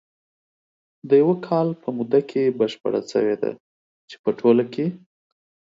د 1.07 1.09
یوه 1.21 1.35
کال 1.47 1.67
په 1.81 1.89
موده 1.97 2.21
کې 2.29 2.55
بشپره 2.59 2.99
شوې 3.11 3.35
ده، 3.41 3.51
چې 4.09 4.15
په 4.23 4.29
ټوله 4.39 4.63
کې 4.73 4.85